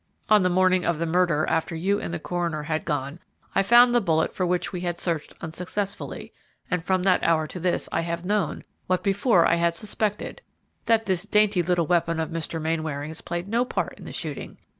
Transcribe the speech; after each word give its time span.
On 0.31 0.41
the 0.41 0.49
morning 0.49 0.83
of 0.83 0.97
the 0.97 1.05
murder, 1.05 1.45
after 1.47 1.75
you 1.75 1.99
and 1.99 2.11
the 2.11 2.17
coroner 2.19 2.63
had 2.63 2.85
gone, 2.85 3.19
I 3.53 3.61
found 3.61 3.93
the 3.93 4.01
bullet 4.01 4.33
for 4.33 4.47
which 4.47 4.73
we 4.73 4.81
had 4.81 4.97
searched 4.97 5.35
unsuccessfully, 5.41 6.33
and 6.71 6.83
from 6.83 7.03
that 7.03 7.23
hour 7.23 7.45
to 7.45 7.59
this 7.59 7.87
I 7.91 8.01
have 8.01 8.25
known, 8.25 8.63
what 8.87 9.03
before 9.03 9.45
I 9.45 9.57
had 9.57 9.75
suspected, 9.75 10.41
that 10.87 11.05
this 11.05 11.27
dainty 11.27 11.61
little 11.61 11.85
weapon 11.85 12.19
of 12.19 12.31
Mr. 12.31 12.59
Mainwaring's 12.59 13.21
played 13.21 13.47
no 13.47 13.63
part 13.63 13.93
in 13.99 14.05
the 14.05 14.11
shooting. 14.11 14.57